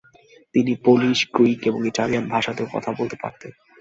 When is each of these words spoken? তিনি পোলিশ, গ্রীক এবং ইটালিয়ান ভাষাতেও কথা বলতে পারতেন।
তিনি 0.55 0.71
পোলিশ, 0.85 1.19
গ্রীক 1.33 1.61
এবং 1.67 1.81
ইটালিয়ান 1.87 2.25
ভাষাতেও 2.29 2.67
কথা 2.73 2.89
বলতে 2.99 3.15
পারতেন। 3.21 3.51